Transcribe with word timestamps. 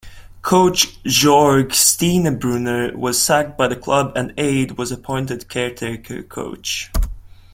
Coach 0.41 0.97
Jorg 1.03 1.67
Stienebrunner 1.75 2.95
was 2.95 3.21
sacked 3.21 3.55
by 3.55 3.67
the 3.67 3.75
club 3.75 4.13
and 4.15 4.33
Aide 4.35 4.75
was 4.79 4.91
appointed 4.91 5.47
caretaker 5.47 6.23
coach. 6.23 6.89